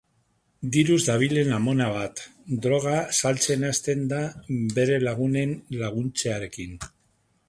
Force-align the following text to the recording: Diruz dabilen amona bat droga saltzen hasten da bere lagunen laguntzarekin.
Diruz 0.75 1.01
dabilen 1.07 1.51
amona 1.57 1.89
bat 1.97 2.23
droga 2.65 2.95
saltzen 3.21 3.67
hasten 3.69 4.01
da 4.15 4.21
bere 4.79 4.97
lagunen 5.09 5.55
laguntzarekin. 5.83 6.77